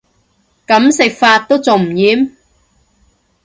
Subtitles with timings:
[0.65, 2.31] 噉食法都仲唔厭